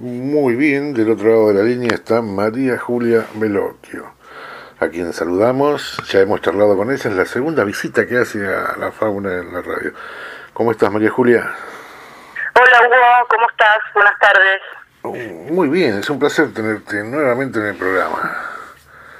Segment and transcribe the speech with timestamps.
[0.00, 4.14] Muy bien, del otro lado de la línea está María Julia Melocchio,
[4.78, 8.76] a quien saludamos, ya hemos charlado con ella, es la segunda visita que hace a
[8.78, 9.92] la fauna en la radio.
[10.52, 11.52] ¿Cómo estás María Julia?
[12.54, 13.78] Hola Hugo, ¿cómo estás?
[13.92, 14.60] Buenas tardes.
[15.02, 15.16] Oh,
[15.52, 18.36] muy bien, es un placer tenerte nuevamente en el programa.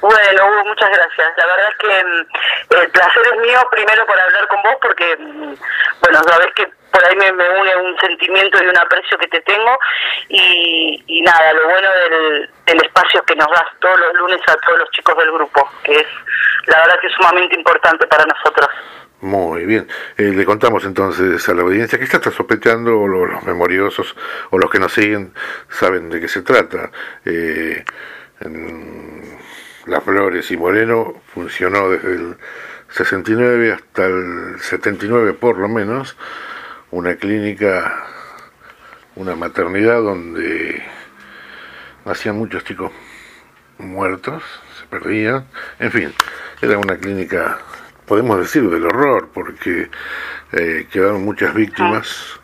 [0.00, 1.32] Bueno, Hugo, muchas gracias.
[1.38, 5.16] La verdad es que mm, el placer es mío primero por hablar con vos porque,
[5.18, 5.54] mm,
[6.02, 9.78] bueno, sabes que por ahí me, une un sentimiento y un aprecio que te tengo
[10.28, 11.88] y, nada, lo bueno
[12.66, 15.92] del, espacio que nos das todos los lunes a todos los chicos del grupo, que
[15.92, 16.06] es
[16.66, 18.68] la verdad que es sumamente importante para nosotros.
[19.20, 19.88] Muy bien.
[20.16, 24.14] Eh, le contamos entonces a la audiencia que está sospechando, o los, memoriosos
[24.50, 25.34] o los que nos siguen
[25.68, 26.90] saben de qué se trata.
[27.24, 27.84] Eh,
[29.86, 32.36] Las Flores y Moreno funcionó desde el
[32.90, 36.16] 69 hasta el 79 por lo menos
[36.90, 38.04] una clínica,
[39.16, 40.82] una maternidad donde
[42.04, 42.92] nacían muchos chicos
[43.78, 44.42] muertos,
[44.80, 45.46] se perdían,
[45.78, 46.14] en fin,
[46.62, 47.58] era una clínica,
[48.06, 49.90] podemos decir, del horror, porque
[50.52, 52.40] eh, quedaron muchas víctimas.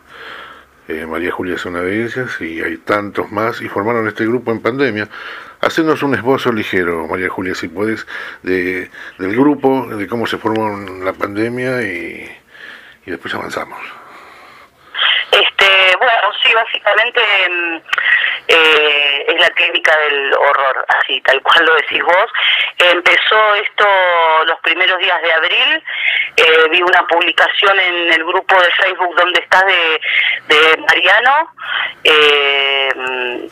[0.87, 4.51] Eh, María Julia es una de ellas y hay tantos más y formaron este grupo
[4.51, 5.09] en pandemia.
[5.61, 8.05] Hacernos un esbozo ligero, María Julia, si puedes,
[8.43, 12.29] de, del grupo, de cómo se formó la pandemia y,
[13.07, 14.04] y después avanzamos.
[15.31, 17.77] Este, bueno, sí, básicamente mm,
[18.47, 22.31] eh, es la clínica del horror, así, tal cual lo decís vos.
[22.77, 23.85] Empezó esto
[24.45, 25.83] los primeros días de abril,
[26.37, 30.01] eh, vi una publicación en el grupo de Facebook donde estás de,
[30.47, 31.51] de Mariano,
[32.03, 32.89] eh,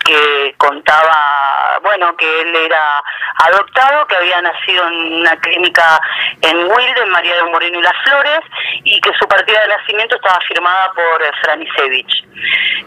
[0.06, 3.04] que contaba, bueno, que él era
[3.38, 6.00] adoptado, que había nacido en una clínica
[6.42, 8.40] en Wilde, en María de Moreno y Las Flores,
[8.84, 12.26] y que su partida de nacimiento estaba firmada por Franisevich.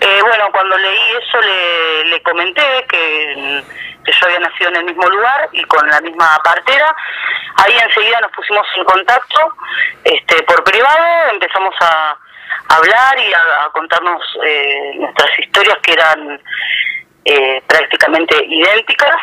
[0.00, 3.62] Eh, bueno, cuando leí eso le, le comenté que,
[4.04, 6.94] que, yo había nacido en el mismo lugar y con la misma partera.
[7.56, 9.54] Ahí enseguida nos pusimos en contacto
[10.04, 12.16] este, por privado, empezamos a,
[12.68, 16.40] hablar y a, contarnos eh, nuestras historias que eran
[17.26, 19.18] eh, prácticamente idénticas.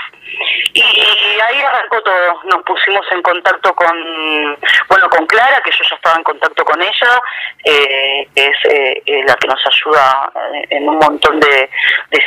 [0.74, 2.42] Y ahí arrancó todo.
[2.46, 4.58] Nos pusimos en contacto con
[4.90, 7.22] bueno con Clara que yo ya estaba en contacto con ella
[7.64, 10.32] eh, es eh, la que nos ayuda
[10.70, 11.70] en un montón de,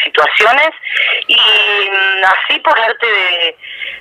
[0.05, 0.71] situaciones.
[1.27, 3.57] Y mm, así por arte de,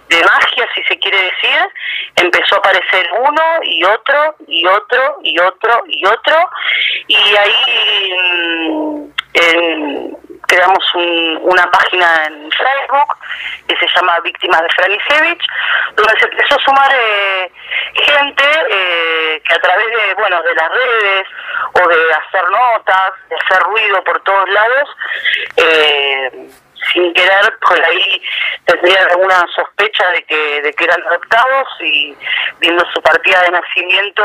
[0.09, 1.69] de magia si se quiere decir
[2.15, 6.49] empezó a aparecer uno y otro y otro y otro y otro.
[7.07, 10.83] Y ahí mm, en, creamos
[11.41, 13.17] una página en Facebook
[13.67, 15.45] que se llama Víctimas de Franisevich,
[15.95, 17.51] donde se empezó a sumar eh,
[17.93, 21.27] gente eh, que a través de, bueno, de las redes
[21.73, 24.89] o de hacer notas, de hacer ruido por todos lados,
[25.57, 26.49] eh,
[26.93, 28.21] sin querer por ahí
[28.65, 32.15] tendrían alguna sospecha de que, de que eran adoptados y
[32.59, 34.23] viendo su partida de nacimiento,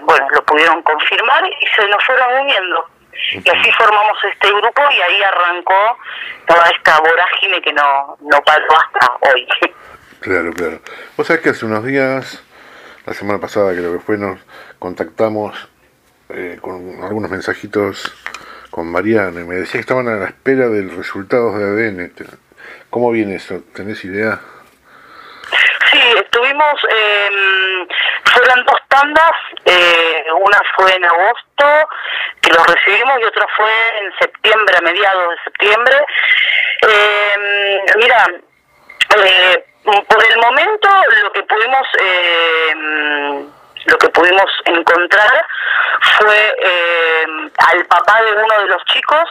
[0.00, 2.88] bueno, lo pudieron confirmar y se nos fueron uniendo.
[3.32, 5.98] Y así formamos este grupo y ahí arrancó
[6.46, 9.46] toda esta vorágine que no, no paró hasta hoy.
[10.20, 10.80] Claro, claro.
[11.16, 12.42] Vos sabés que hace unos días,
[13.06, 14.40] la semana pasada creo que fue, nos
[14.78, 15.68] contactamos
[16.30, 18.14] eh, con algunos mensajitos
[18.70, 22.12] con Mariano y me decía que estaban a la espera del resultado de ADN.
[22.90, 23.60] ¿Cómo viene eso?
[23.74, 24.40] ¿Tenés idea?
[25.92, 27.86] Sí, estuvimos, eh,
[28.24, 29.32] fueron dos tandas,
[29.64, 31.88] eh, una fue en agosto,
[32.40, 36.06] que lo recibimos, y otra fue en septiembre, a mediados de septiembre.
[36.82, 38.26] Eh, mira,
[39.16, 40.88] eh, por el momento
[41.22, 41.86] lo que pudimos...
[42.00, 42.74] Eh,
[43.86, 45.46] lo que pudimos encontrar
[46.18, 47.26] fue eh,
[47.68, 49.28] al papá de uno de los chicos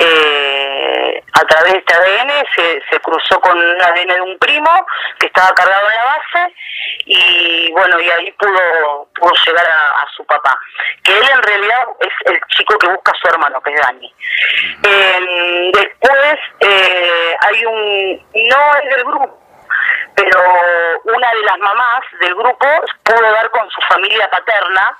[0.00, 4.86] eh, a través de este ADN se, se cruzó con un ADN de un primo
[5.18, 6.54] que estaba cargado en la base
[7.04, 10.58] y bueno y ahí pudo pudo llegar a, su papá.
[11.02, 14.14] Que él en realidad es el chico que busca a su hermano que es Dani.
[14.82, 19.46] Eh, después eh, hay un no es del grupo
[20.16, 20.40] pero
[21.04, 22.66] una de las mamás del grupo
[23.02, 24.98] pudo dar con su familia paterna,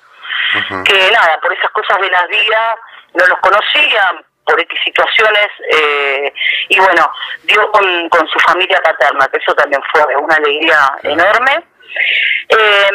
[0.85, 2.77] que nada, por esas cosas de las vidas
[3.15, 4.15] no los conocía,
[4.47, 6.33] por X situaciones, eh,
[6.69, 7.11] y bueno,
[7.43, 11.63] dio con, con su familia paterna, que eso también fue una alegría enorme.
[12.49, 12.91] Eh,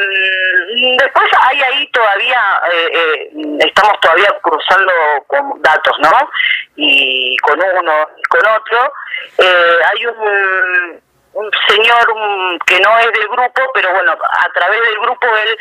[0.97, 4.93] después hay ahí todavía, eh, eh, estamos todavía cruzando
[5.27, 6.29] con datos, ¿no?
[6.75, 8.93] Y con uno y con otro.
[9.37, 11.01] Eh, hay un
[11.33, 15.57] un señor que no es del grupo, pero bueno, a través del grupo él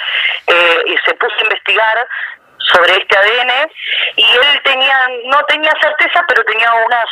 [0.48, 2.08] eh, se puso a investigar
[2.68, 3.70] sobre este ADN
[4.16, 7.04] y él tenía no tenía certeza pero tenía una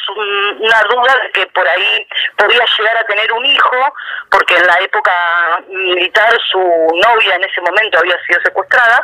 [0.59, 2.07] una duda de que por ahí
[2.37, 3.95] podía llegar a tener un hijo
[4.31, 9.03] porque en la época militar su novia en ese momento había sido secuestrada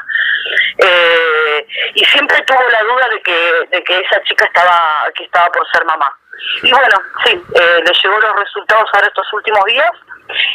[0.78, 5.50] eh, y siempre tuvo la duda de que de que esa chica estaba que estaba
[5.50, 6.14] por ser mamá.
[6.62, 9.92] Y bueno sí eh, le llegó los resultados ahora estos últimos días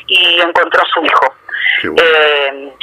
[0.08, 1.39] y encontró a su hijo
[1.84, 2.74] eh,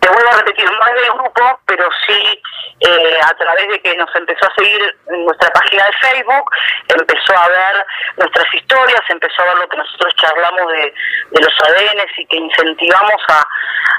[0.00, 2.42] te vuelvo a repetir, no es del grupo, pero sí
[2.80, 6.50] eh, a través de que nos empezó a seguir nuestra página de Facebook,
[6.88, 7.86] empezó a ver
[8.16, 10.94] nuestras historias, empezó a ver lo que nosotros charlamos de,
[11.40, 13.40] los ADNs y que incentivamos a,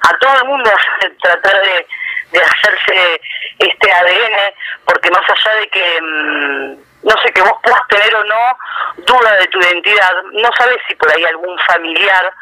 [0.10, 1.88] a todo el mundo a tratar de,
[2.31, 3.22] de hacerse
[3.60, 4.54] este ADN,
[4.86, 6.01] porque más allá de que...
[6.01, 8.57] Mm, no sé, que vos puedas tener o no
[8.98, 12.34] duda de tu identidad, no sabes si por ahí algún familiar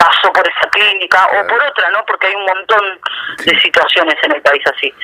[0.00, 2.02] pasó por esa clínica o por otra, ¿no?
[2.06, 3.00] Porque hay un montón
[3.44, 4.94] de situaciones en el país así.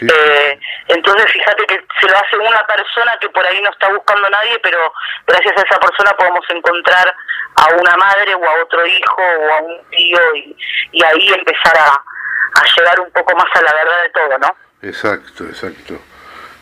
[0.00, 0.58] Eh,
[0.88, 4.30] entonces, fíjate que se lo hace una persona que por ahí no está buscando a
[4.30, 4.92] nadie, pero
[5.26, 7.14] gracias a esa persona podemos encontrar
[7.56, 10.56] a una madre o a otro hijo o a un tío y,
[10.92, 14.56] y ahí empezar a, a llegar un poco más a la verdad de todo, ¿no?
[14.80, 15.94] Exacto, exacto.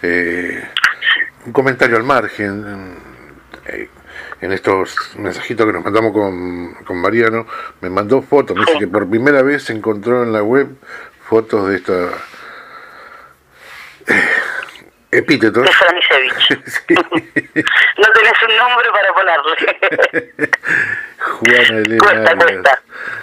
[0.03, 0.69] Eh,
[1.47, 2.99] un comentario al margen.
[3.67, 3.89] Eh,
[4.41, 7.47] en estos mensajitos que nos mandamos con, con Mariano,
[7.81, 10.69] me mandó fotos, me dice que por primera vez se encontró en la web
[11.29, 12.11] fotos de esta
[14.07, 14.29] eh,
[15.11, 15.63] epíteto.
[15.63, 15.71] De
[16.89, 20.35] no tenés un nombre para ponerle.
[21.19, 22.81] Juana Elena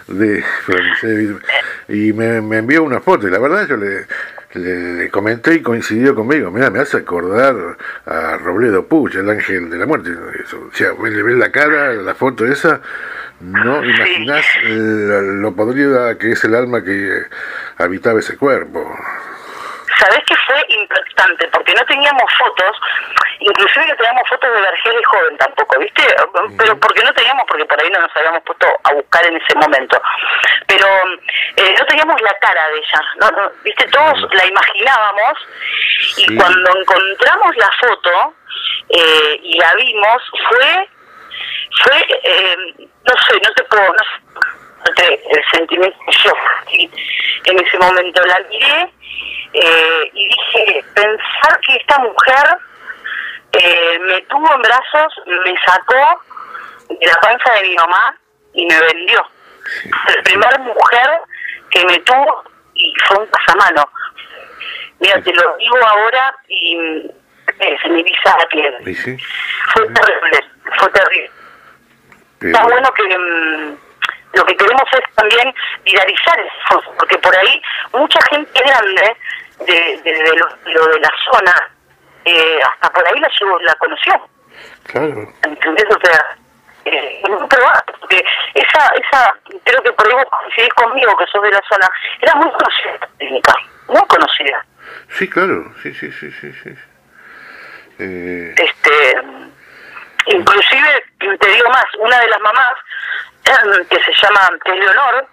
[0.08, 1.44] de Franisevich.
[1.90, 4.06] Y me, me envió una foto y la verdad yo le
[4.54, 6.52] le, comenté y coincidió conmigo.
[6.52, 7.56] Mira, me hace acordar
[8.06, 10.12] a Robledo Puch, el ángel de la muerte.
[10.12, 12.82] o sea, le ves la cara, la foto esa,
[13.40, 17.24] no imaginás lo podrida que es el alma que
[17.78, 18.96] habitaba ese cuerpo.
[19.98, 21.48] ¿Sabés que fue impactante?
[21.52, 22.78] Porque no teníamos fotos,
[23.42, 26.04] inclusive no teníamos fotos de Vergel joven tampoco, ¿viste?
[26.58, 29.56] Pero porque no teníamos, porque por ahí no nos habíamos puesto a buscar en ese
[29.56, 30.02] momento.
[30.68, 30.88] Pero
[31.58, 33.52] eh, no teníamos la cara de ella, ¿no?
[33.64, 33.86] ¿viste?
[33.90, 35.38] Todos la imaginábamos
[36.18, 38.34] y cuando encontramos la foto
[38.90, 40.90] eh, y la vimos, fue,
[41.84, 46.32] fue eh, no sé, no te puedo, no sé, el sentimiento yo
[47.46, 48.92] en ese momento la miré
[49.54, 52.58] eh, y dije, pensar que esta mujer
[53.54, 56.22] eh, me tuvo en brazos, me sacó
[56.90, 58.16] de la panza de mi mamá
[58.54, 59.26] y me vendió.
[60.08, 61.22] La primera mujer
[61.70, 62.44] que me tuvo
[62.74, 63.90] y fue un pasamano.
[65.00, 67.10] Mira, te lo digo ahora y
[67.82, 68.76] se me visa la piel.
[69.74, 71.32] Fue terrible, fue terrible.
[72.42, 73.18] Está bueno que...
[73.18, 73.78] Mm,
[74.34, 75.54] lo que queremos es también
[75.84, 77.62] viralizar eso, porque por ahí
[77.94, 79.18] mucha gente grande
[79.66, 81.71] de, de, lo, de la zona,
[82.26, 83.30] eh, hasta por ahí la,
[83.62, 84.14] la conoció.
[84.84, 85.34] Claro.
[85.44, 85.86] ¿Entendés?
[85.90, 86.38] O sea,
[86.86, 88.24] eh, muy probable, porque
[88.56, 89.34] esa, esa,
[89.64, 91.90] creo que por ahí vos coincidís conmigo, que sos de la zona,
[92.20, 93.54] era muy conocida técnica,
[93.88, 94.66] muy conocida.
[95.10, 96.54] Sí, claro, sí, sí, sí, sí.
[96.64, 96.76] sí.
[98.00, 98.56] Eh...
[98.58, 99.22] Este,
[100.28, 102.74] inclusive, te digo más, una de las mamás
[103.90, 105.28] que se llama, que es Leonor,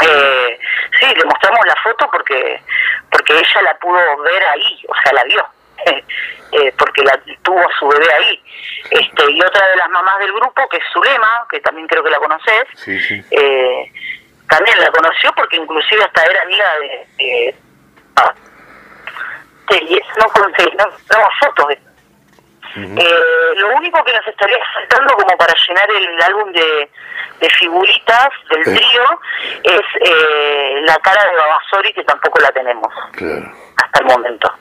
[0.00, 0.58] eh,
[1.00, 2.62] sí, le mostramos la foto porque
[3.10, 5.44] porque ella la pudo ver ahí, o sea, la vio,
[6.52, 8.42] eh, porque la tuvo a su bebé ahí.
[8.90, 12.10] este Y otra de las mamás del grupo, que es Zulema, que también creo que
[12.10, 13.92] la conoces, eh,
[14.48, 16.74] también la conoció porque inclusive hasta era amiga
[17.18, 17.54] de...
[18.16, 18.34] Ah,
[19.70, 21.78] y no no, fotos de
[22.76, 26.90] eh, lo único que nos estaría faltando como para llenar el álbum de,
[27.40, 29.04] de figuritas del trío
[29.64, 32.92] es eh, la cara de Babasori que tampoco la tenemos
[33.76, 34.52] hasta el momento.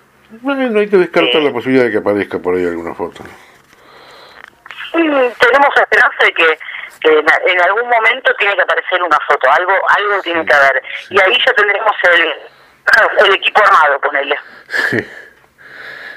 [0.41, 3.23] No, hay que descartar la eh, posibilidad de que aparezca por ahí alguna foto.
[4.91, 6.59] tenemos esperanza de que,
[7.03, 10.83] en, algún momento tiene que aparecer una foto, algo algo tiene que haber.
[11.09, 14.35] Y ahí ya tendremos el, el equipo armado, ponele.
[14.89, 15.05] Sí,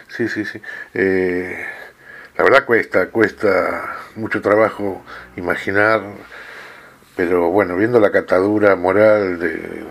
[0.08, 0.44] sí, sí.
[0.44, 0.62] sí.
[0.94, 1.66] Eh,
[2.40, 5.04] la verdad cuesta, cuesta mucho trabajo
[5.36, 6.00] imaginar,
[7.14, 9.84] pero bueno, viendo la catadura moral de...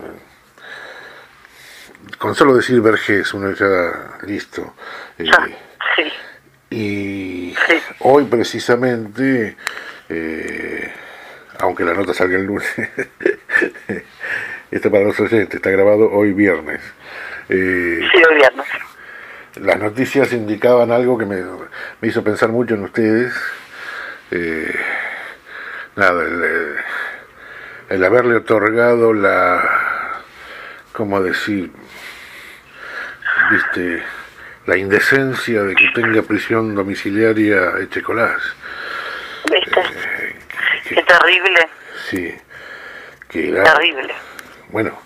[2.20, 4.74] Con solo decir Vergés, uno ya listo.
[5.16, 5.24] Eh,
[5.96, 6.12] sí.
[6.68, 7.54] Y
[8.00, 9.56] hoy precisamente,
[10.06, 10.92] eh,
[11.60, 12.70] aunque la nota salga el lunes,
[14.70, 16.82] esto para los oyentes, está grabado hoy viernes.
[17.48, 18.66] Eh, sí, hoy viernes
[19.54, 21.42] las noticias indicaban algo que me,
[22.02, 23.32] hizo pensar mucho en ustedes.
[25.96, 26.22] Nada,
[27.88, 30.20] el, haberle otorgado la,
[30.92, 31.72] ¿cómo decir?
[33.50, 34.02] Viste,
[34.66, 38.40] la indecencia de que tenga prisión domiciliaria Echecolás.
[39.50, 39.80] ¿Viste?
[39.80, 40.36] Eh,
[40.88, 41.68] Qué terrible.
[42.08, 42.34] Sí.
[43.28, 44.14] Que terrible.
[44.68, 44.98] Bueno,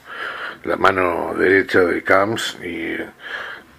[0.65, 2.97] la mano derecha de Camps y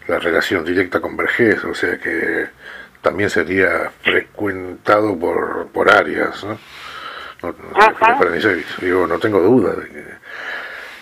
[0.08, 2.48] la relación directa con Vergés, o sea que
[3.02, 6.60] también sería frecuentado por, por áreas, ¿no?
[7.42, 7.54] No,
[8.82, 10.04] digo, no tengo duda de que...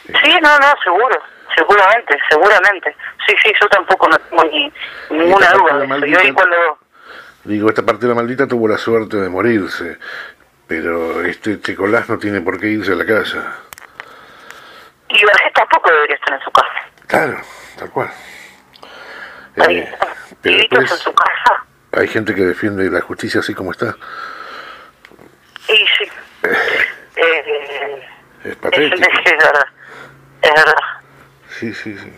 [0.07, 1.15] Sí, no, no, seguro,
[1.55, 2.95] seguramente, seguramente.
[3.27, 4.71] Sí, sí, yo tampoco no tengo ni,
[5.09, 5.85] ninguna duda.
[6.33, 6.79] cuando...
[7.43, 9.97] Digo, esta partida maldita tuvo la suerte de morirse,
[10.67, 13.57] pero este Chicolás no tiene por qué irse a la casa.
[15.09, 16.89] Y Vergés tampoco debería estar en su casa.
[17.07, 17.41] Claro,
[17.77, 18.09] tal cual.
[19.67, 19.93] Eh,
[20.43, 21.65] en su casa.
[21.91, 23.95] Hay gente que defiende la justicia así como está.
[25.67, 26.09] Y sí.
[27.15, 28.07] Eh,
[28.45, 28.95] es patético.
[29.25, 29.67] Es, verdad.
[30.41, 30.92] Es verdad.
[31.59, 32.13] Sí, sí, sí.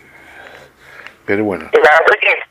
[1.26, 1.68] Pero bueno.
[1.72, 2.42] La verdad que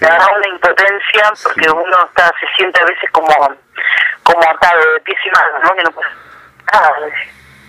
[0.00, 3.28] da una impotencia porque uno está se siente a veces como
[4.22, 5.74] como atado de pies y manos, ¿no?
[5.74, 6.08] Que no puede...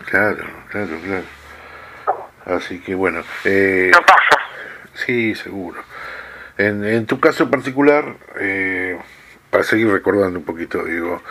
[0.06, 2.58] Claro, claro, claro.
[2.58, 3.24] Así que bueno.
[3.46, 4.40] Eh, no pasa.
[4.94, 5.82] Sí, seguro.
[6.58, 8.04] En, en tu caso particular,
[8.40, 9.00] eh,
[9.50, 11.22] para seguir recordando un poquito, digo,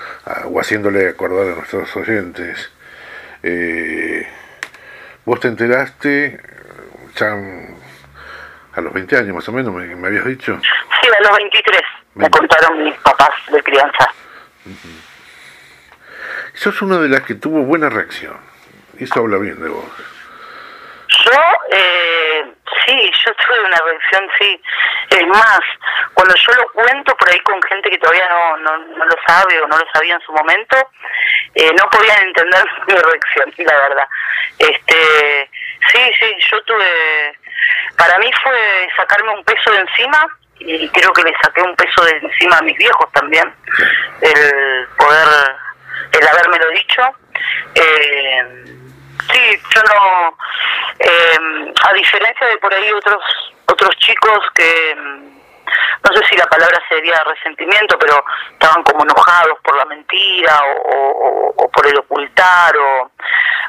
[0.44, 2.70] o haciéndole acordar a nuestros oyentes,
[3.42, 4.26] eh,
[5.28, 6.40] vos te enteraste
[7.14, 7.36] ya
[8.74, 10.58] a los 20 años más o menos, me, habías dicho.
[10.62, 11.82] Sí, a los 23,
[12.14, 14.10] me contaron mis papás de crianza.
[16.54, 18.38] Sos una de las que tuvo buena reacción,
[18.98, 19.84] eso habla bien de vos.
[21.26, 21.40] Yo,
[21.72, 22.50] eh,
[22.86, 24.62] sí, yo tuve una reacción, sí.
[25.10, 25.60] Es más,
[26.18, 29.60] cuando yo lo cuento por ahí con gente que todavía no, no, no lo sabe
[29.60, 30.76] o no lo sabía en su momento,
[31.54, 34.08] eh, no podían entender mi reacción, la verdad.
[34.58, 35.48] Este,
[35.92, 37.38] sí, sí, yo tuve,
[37.96, 40.26] para mí fue sacarme un peso de encima
[40.58, 43.54] y creo que le saqué un peso de encima a mis viejos también,
[44.20, 45.28] el poder,
[46.20, 47.02] el habérmelo dicho.
[47.76, 48.74] Eh,
[49.30, 50.38] Sí, yo no,
[51.00, 53.22] eh, a diferencia de por ahí otros
[53.66, 54.96] otros chicos que
[56.04, 61.70] no sé si la palabra sería resentimiento, pero estaban como enojados por la mentira o,
[61.72, 63.10] por el ocultar o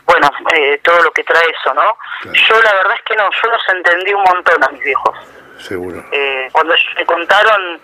[0.05, 1.97] bueno, eh, todo lo que trae eso, ¿no?
[2.33, 5.17] Yo la verdad es que no, yo los entendí un montón a mis viejos.
[5.59, 6.03] Seguro.
[6.11, 7.81] Eh, cuando ellos me contaron,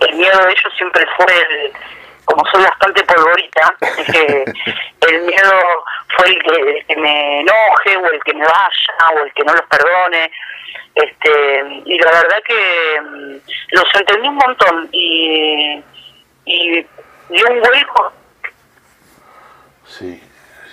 [0.00, 1.72] el miedo de ellos siempre fue el
[2.28, 5.84] como soy bastante polvorita, el miedo
[6.16, 9.62] fue el que, me enoje o el que me vaya o el que no los
[9.62, 10.30] perdone.
[10.94, 13.36] este Y la verdad que mm,
[13.70, 15.82] los entendí un montón y,
[16.44, 16.86] y
[17.30, 18.12] dio un vuelco.
[19.86, 20.22] Sí,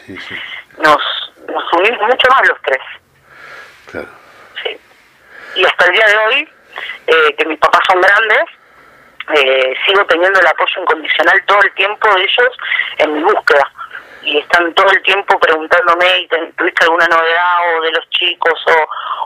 [0.06, 0.36] sí, sí.
[0.80, 1.02] Nos,
[1.48, 2.82] nos unimos mucho más los tres.
[3.92, 4.10] Claro.
[4.62, 4.78] Sí.
[5.56, 6.50] Y hasta el día de hoy,
[7.08, 8.44] eh, que mis papás son grandes,
[9.34, 12.58] eh, sigo teniendo el apoyo incondicional todo el tiempo de ellos
[12.98, 13.72] en mi búsqueda.
[14.24, 16.27] Y están todo el tiempo preguntándome
[16.58, 18.60] tuviste alguna novedad o de los chicos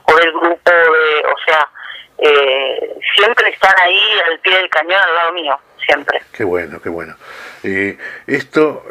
[0.05, 1.69] o, del grupo de, o sea
[2.17, 6.21] eh, siempre están ahí al pie del cañón al lado mío siempre.
[6.33, 7.15] Qué bueno qué bueno.
[7.63, 8.83] Eh, esto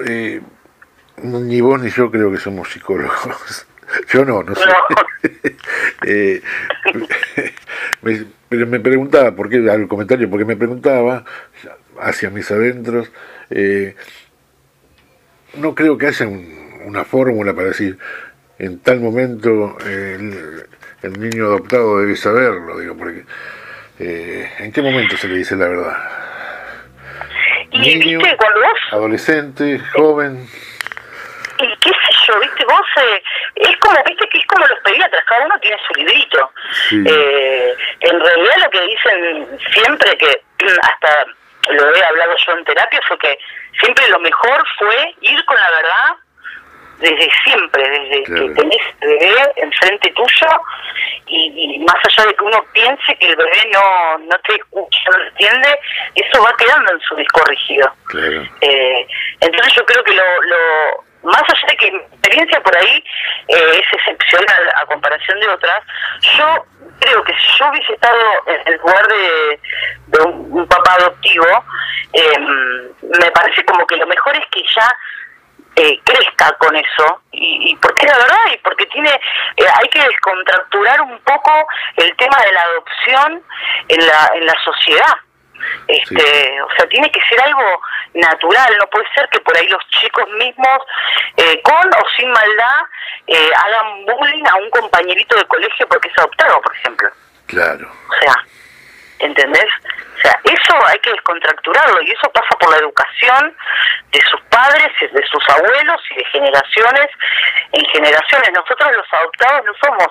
[1.19, 3.67] ni vos ni yo creo que somos psicólogos.
[4.13, 4.69] Yo no, no sé.
[6.07, 6.43] eh,
[8.49, 9.57] pero me preguntaba, ¿por qué?
[9.71, 11.25] Al comentario, porque me preguntaba
[12.01, 13.11] hacia mis adentros,
[13.51, 13.95] eh,
[15.55, 16.27] no creo que haya
[16.87, 17.99] una fórmula para decir,
[18.59, 23.25] en tal momento el, niño adoptado debe saberlo, digo, porque
[23.99, 25.97] eh, ¿en qué momento se le dice la verdad?
[27.73, 28.21] niño,
[28.91, 30.47] adolescente, joven
[31.61, 31.91] y qué
[32.29, 33.23] yo, viste, vos, eh,
[33.57, 36.51] es como, viste que es como los pediatras, cada uno tiene su librito.
[36.93, 40.41] Eh, en realidad lo que dicen siempre, que
[40.83, 41.27] hasta
[41.71, 43.39] lo he hablado yo en terapia, fue que
[43.81, 46.17] siempre lo mejor fue ir con la verdad
[46.99, 50.49] desde siempre, desde que tenés bebé enfrente tuyo
[51.27, 55.25] y, más allá de que uno piense que el bebé no, no te escucha, no
[55.25, 55.79] entiende,
[56.15, 57.93] eso va quedando en su disco rígido.
[58.61, 59.07] Eh,
[59.41, 63.05] entonces yo creo que lo, lo más allá de que mi experiencia por ahí
[63.49, 65.83] eh, es excepcional a comparación de otras,
[66.37, 66.67] yo
[67.01, 69.61] creo que si yo hubiese estado en el lugar de,
[70.25, 71.65] un, papá adoptivo,
[72.13, 74.97] em, me parece como que lo mejor es que ya
[75.77, 77.23] eh, crezca con eso.
[77.33, 81.53] Y, y, porque es la verdad y porque tiene eh, hay que descontracturar un poco
[81.97, 83.43] el tema de la adopción
[83.89, 85.15] en la en la sociedad
[85.87, 87.81] este o sea tiene que ser algo
[88.15, 90.79] natural, no puede ser que por ahí los chicos mismos,
[91.37, 92.81] eh, con o sin maldad,
[93.27, 97.09] eh, hagan bullying a un compañerito de colegio porque es adoptado, por ejemplo.
[97.47, 97.91] Claro.
[98.09, 98.35] O sea,
[99.19, 99.67] ¿entendés?
[100.19, 103.57] O sea, eso hay que descontracturarlo y eso pasa por la educación
[104.13, 107.09] de sus padres, de sus abuelos y de generaciones
[107.73, 108.53] en generaciones.
[108.53, 110.09] Nosotros los adoptados no somos,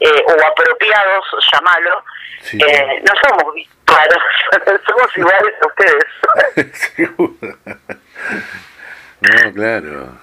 [0.00, 2.04] eh, o apropiados, llamalo,
[2.52, 3.54] eh, no somos
[3.84, 4.22] claros,
[4.86, 6.06] somos iguales a ustedes.
[9.20, 10.18] no, claro,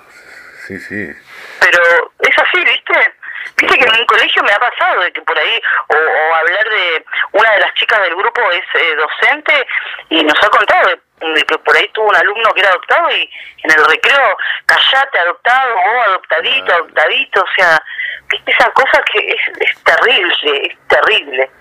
[0.68, 1.14] sí, sí.
[1.60, 3.14] Pero es así, ¿viste?
[3.60, 7.06] Viste que en un colegio me ha pasado de que por ahí, o, hablar de
[7.34, 9.68] una de las chicas del grupo es eh, docente
[10.10, 13.30] y nos ha contado de, que por ahí tuvo un alumno que era adoptado y
[13.64, 17.84] en el recreo, callate, adoptado, o adoptadito, adoptadito, o sea,
[18.30, 21.52] viste esa cosa que es, es terrible, es terrible.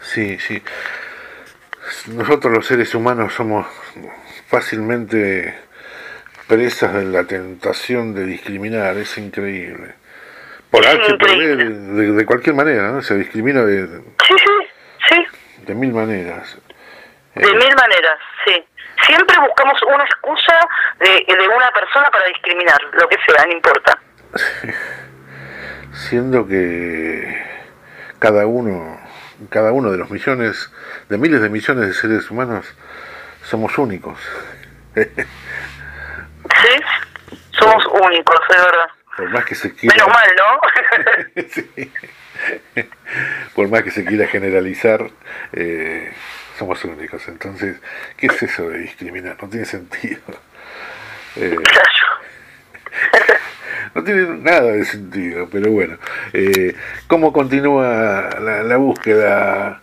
[0.00, 0.62] Sí, sí.
[2.08, 3.66] Nosotros los seres humanos somos
[4.48, 5.60] fácilmente
[6.46, 10.01] presas de la tentación de discriminar, es increíble.
[10.72, 10.82] Por
[11.18, 13.02] por de, cualquier manera, ¿no?
[13.02, 13.86] Se discrimina de...
[14.26, 14.68] Sí, sí,
[15.10, 15.26] sí.
[15.66, 16.58] De mil maneras.
[17.34, 18.64] De eh, mil maneras, sí.
[19.06, 20.58] Siempre buscamos una excusa
[20.98, 23.98] de, de una persona para discriminar, lo que sea, no importa.
[25.92, 27.46] Siendo que
[28.18, 28.98] cada uno,
[29.50, 30.72] cada uno de los millones,
[31.10, 32.74] de miles de millones de seres humanos,
[33.42, 34.18] somos únicos.
[34.94, 35.04] sí,
[37.50, 38.88] somos únicos, es verdad.
[39.16, 39.96] Por más que se quiera...
[39.96, 41.42] Menos mal, ¿no?
[41.48, 41.92] sí.
[43.54, 45.10] Por más que se quiera generalizar,
[45.52, 46.12] eh,
[46.58, 47.26] somos únicos.
[47.28, 47.76] Entonces,
[48.16, 49.36] ¿qué es eso de discriminar?
[49.40, 50.20] No tiene sentido.
[51.36, 51.56] Eh,
[53.94, 55.98] no tiene nada de sentido, pero bueno.
[56.32, 56.74] Eh,
[57.06, 59.80] ¿Cómo continúa la, búsqueda?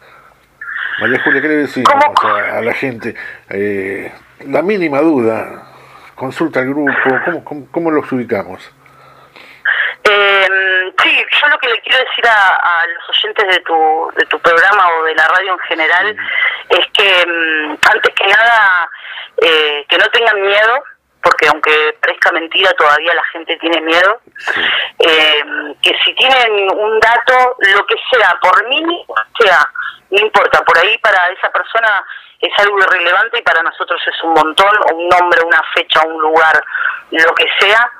[1.01, 1.93] María Julia, ¿qué le decimos
[2.23, 3.15] a, la gente?
[3.49, 4.11] Eh,
[4.47, 5.71] la mínima duda,
[6.15, 6.91] consulta al grupo,
[7.25, 8.69] ¿cómo, cómo, cómo los ubicamos?
[10.51, 14.39] Eh, sí, yo lo que le quiero decir a, los oyentes de tu, de tu
[14.39, 16.15] programa o de la radio en general
[16.69, 18.89] es que mm, antes que nada
[19.41, 20.83] eh, que no tengan miedo,
[21.29, 24.19] porque aunque parezca mentira todavía la gente tiene miedo,
[24.97, 25.43] eh,
[25.79, 29.05] que si tienen un dato, lo que sea, por mí,
[29.39, 29.69] sea,
[30.09, 32.03] no importa, por ahí para esa persona
[32.41, 36.19] es algo irrelevante y para nosotros es un montón, o un nombre, una fecha, un
[36.19, 36.63] lugar,
[37.11, 37.91] lo que sea,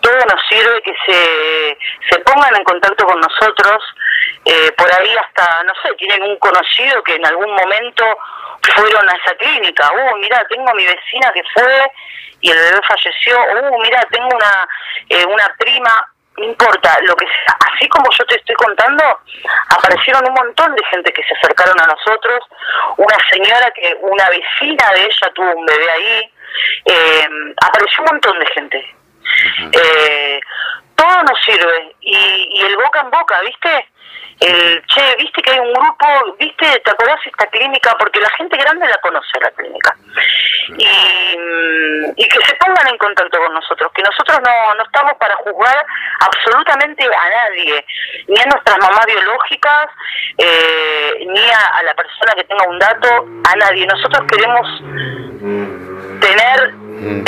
[0.00, 3.84] todo nos sirve que se, se pongan en contacto con nosotros,
[4.46, 8.04] eh, por ahí hasta, no sé, tienen un conocido que en algún momento
[8.74, 11.90] fueron a esa clínica, uh, mira, tengo a mi vecina que fue
[12.40, 14.68] y el bebé falleció, uh, mira, tengo una,
[15.08, 16.06] eh, una prima,
[16.38, 19.04] no importa, lo que sea, así como yo te estoy contando,
[19.68, 22.40] aparecieron un montón de gente que se acercaron a nosotros,
[22.96, 26.32] una señora que, una vecina de ella tuvo un bebé ahí,
[26.86, 27.28] eh,
[27.62, 28.94] apareció un montón de gente.
[29.72, 30.40] Eh,
[31.00, 32.14] todo nos sirve y,
[32.52, 33.88] y el boca en boca, ¿viste?
[34.40, 36.06] el che, viste que hay un grupo,
[36.38, 37.94] viste, ¿te acordás esta clínica?
[37.98, 39.94] Porque la gente grande la conoce la clínica.
[40.78, 45.36] Y, y que se pongan en contacto con nosotros, que nosotros no, no estamos para
[45.36, 45.84] juzgar
[46.20, 47.84] absolutamente a nadie,
[48.28, 49.88] ni a nuestras mamás biológicas,
[50.38, 53.86] eh, ni a, la persona que tenga un dato, a nadie.
[53.86, 54.66] Nosotros queremos
[56.20, 56.74] tener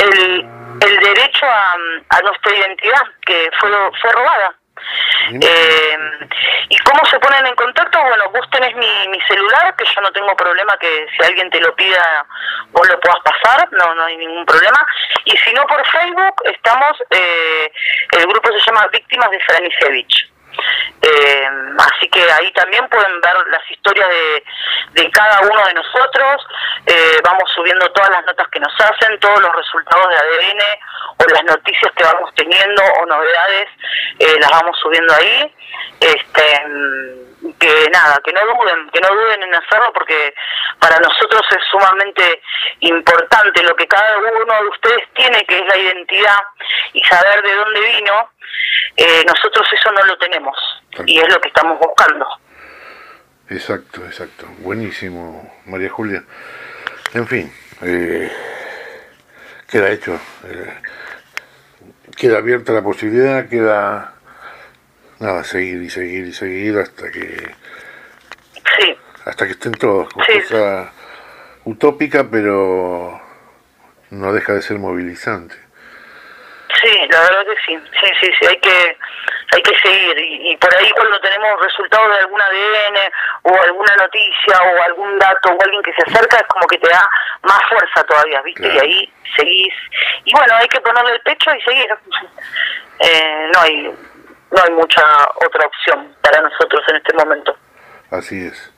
[0.01, 0.49] el,
[0.83, 1.73] el derecho a,
[2.09, 3.69] a nuestra identidad, que fue,
[4.01, 4.55] fue robada.
[5.31, 5.97] Eh,
[6.69, 8.01] ¿Y cómo se ponen en contacto?
[8.03, 11.59] Bueno, vos tenés mi, mi celular, que yo no tengo problema que si alguien te
[11.61, 12.25] lo pida,
[12.71, 14.85] vos lo puedas pasar, no, no hay ningún problema.
[15.25, 17.71] Y si no por Facebook, estamos, eh,
[18.17, 20.32] el grupo se llama Víctimas de Franisevich.
[21.01, 21.47] Eh,
[21.79, 24.43] así que ahí también pueden ver las historias de,
[25.01, 26.47] de cada uno de nosotros.
[26.85, 30.61] Eh, vamos subiendo todas las notas que nos hacen, todos los resultados de ADN
[31.17, 33.69] o las noticias que vamos teniendo o novedades,
[34.19, 35.53] eh, las vamos subiendo ahí.
[35.99, 36.63] Este,
[37.59, 40.33] que nada, que no duden, que no duden en hacerlo porque
[40.79, 42.41] para nosotros es sumamente
[42.79, 45.02] importante lo que cada uno de ustedes
[45.77, 46.39] identidad
[46.93, 48.29] y saber de dónde vino.
[48.95, 50.55] Eh, nosotros eso no lo tenemos
[51.05, 52.25] y es lo que estamos buscando.
[53.49, 54.47] Exacto, exacto.
[54.59, 56.23] Buenísimo, María Julia.
[57.13, 58.31] En fin, eh,
[59.69, 60.19] queda hecho.
[60.45, 60.73] Eh,
[62.15, 64.13] queda abierta la posibilidad, queda
[65.19, 67.55] nada, seguir y seguir y seguir hasta que
[68.79, 68.97] sí.
[69.25, 70.11] hasta que estén todos.
[70.13, 70.91] Cosa
[71.65, 73.21] utópica, pero
[74.09, 75.55] no deja de ser movilizante.
[76.81, 78.97] Sí, la verdad que sí, sí, sí, sí, hay que,
[79.53, 83.11] hay que seguir y, por ahí cuando tenemos resultados de algún ADN
[83.43, 86.89] o alguna noticia o algún dato o alguien que se acerca es como que te
[86.89, 87.09] da
[87.43, 88.67] más fuerza todavía, ¿viste?
[88.67, 89.73] Y ahí seguís
[90.25, 91.87] y bueno, hay que ponerle el pecho y seguir.
[92.99, 93.95] Eh, no hay
[94.53, 95.03] no hay mucha
[95.45, 97.57] otra opción para nosotros en este momento.
[98.11, 98.71] Así es.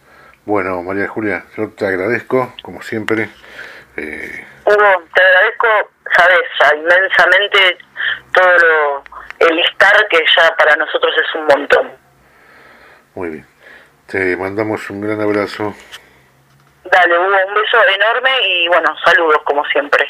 [0.46, 3.30] Bueno, María Julia, yo te agradezco, como siempre.
[3.98, 4.48] Eh...
[4.66, 5.68] Hugo, te agradezco,
[6.16, 7.78] sabes, ya inmensamente
[8.34, 9.04] todo lo,
[9.40, 11.92] el estar que ya para nosotros es un montón.
[13.16, 13.48] Muy bien.
[14.08, 15.74] Te mandamos un gran abrazo.
[16.84, 20.06] Dale, Hugo, un beso enorme y bueno, saludos como siempre.